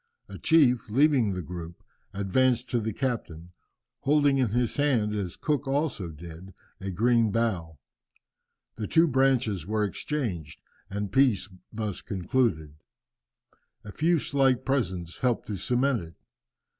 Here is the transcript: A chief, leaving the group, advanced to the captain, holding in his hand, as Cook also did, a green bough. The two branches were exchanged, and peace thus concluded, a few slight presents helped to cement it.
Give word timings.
A 0.27 0.39
chief, 0.39 0.89
leaving 0.89 1.33
the 1.33 1.43
group, 1.43 1.83
advanced 2.11 2.71
to 2.71 2.79
the 2.79 2.91
captain, 2.91 3.49
holding 3.99 4.39
in 4.39 4.49
his 4.49 4.77
hand, 4.77 5.13
as 5.13 5.35
Cook 5.37 5.67
also 5.67 6.09
did, 6.09 6.55
a 6.79 6.89
green 6.89 7.29
bough. 7.31 7.77
The 8.77 8.87
two 8.87 9.07
branches 9.07 9.67
were 9.67 9.83
exchanged, 9.83 10.59
and 10.89 11.11
peace 11.11 11.49
thus 11.71 12.01
concluded, 12.01 12.73
a 13.83 13.91
few 13.91 14.17
slight 14.17 14.65
presents 14.65 15.19
helped 15.19 15.45
to 15.49 15.57
cement 15.57 16.01
it. 16.01 16.15